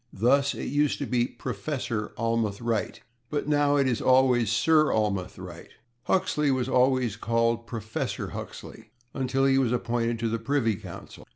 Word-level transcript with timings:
Thus, 0.13 0.55
it 0.55 0.63
used 0.65 0.97
to 0.97 1.05
be 1.05 1.27
/Professor/ 1.39 2.11
Almroth 2.17 2.59
Wright, 2.59 3.01
but 3.29 3.47
now 3.47 3.75
it 3.75 3.87
is 3.87 4.01
always 4.01 4.49
/Sir/ 4.49 4.91
Almroth 4.91 5.37
Wright. 5.37 5.69
Huxley 6.05 6.49
was 6.49 6.67
always 6.67 7.15
called 7.15 7.67
/Professor/ 7.67 8.31
Huxley 8.31 8.89
until 9.13 9.45
he 9.45 9.59
was 9.59 9.71
appointed 9.71 10.17
to 10.17 10.27
the 10.27 10.39
Privy 10.39 10.75
Council. 10.75 11.23